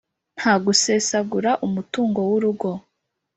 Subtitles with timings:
[0.37, 2.71] Ntagusesagura umutungo w’urugo